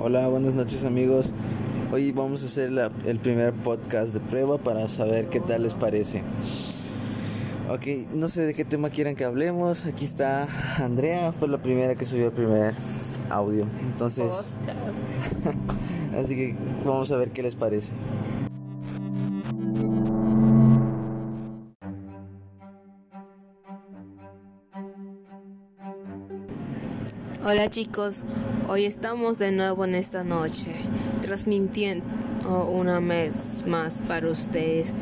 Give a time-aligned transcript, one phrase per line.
[0.00, 1.30] Hola, buenas noches amigos.
[1.92, 5.74] Hoy vamos a hacer la- el primer podcast de prueba para saber qué tal les
[5.74, 6.22] parece.
[7.70, 9.86] Ok, no sé de qué tema quieran que hablemos.
[9.86, 10.46] Aquí está
[10.78, 12.74] Andrea, fue la primera que subió el primer
[13.30, 13.66] audio.
[13.84, 14.52] Entonces,
[16.16, 17.92] así que vamos a ver qué les parece.
[27.44, 28.24] Hola chicos,
[28.68, 30.74] hoy estamos de nuevo en esta noche,
[31.22, 32.04] transmitiendo
[32.68, 34.92] una vez más para ustedes,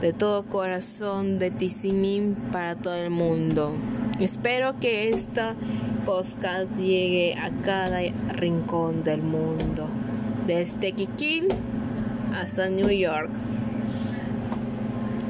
[0.00, 3.76] de todo corazón, de Tizimín para todo el mundo.
[4.18, 5.56] Espero que esta
[6.06, 8.00] podcast llegue a cada
[8.32, 9.86] rincón del mundo,
[10.46, 11.48] desde Kikil
[12.32, 13.30] hasta New York.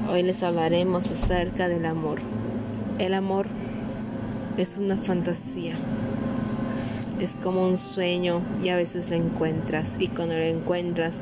[0.08, 2.20] Hoy les hablaremos acerca del amor.
[3.00, 3.46] El amor
[4.56, 5.74] es una fantasía.
[7.20, 11.20] Es como un sueño y a veces lo encuentras y cuando lo encuentras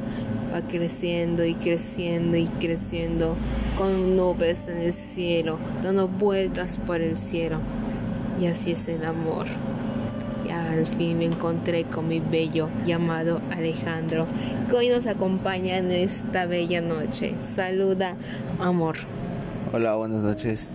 [0.52, 3.36] va creciendo y creciendo y creciendo
[3.76, 7.58] con nubes en el cielo, dando vueltas por el cielo.
[8.40, 9.46] Y así es el amor.
[10.46, 14.26] Y al fin lo encontré con mi bello llamado Alejandro,
[14.68, 17.34] que hoy nos acompaña en esta bella noche.
[17.40, 18.16] Saluda,
[18.58, 18.96] amor.
[19.72, 20.68] Hola, buenas noches.